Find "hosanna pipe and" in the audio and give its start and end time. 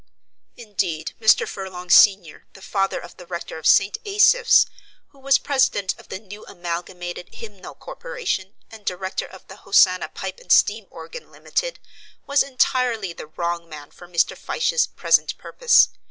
9.57-10.51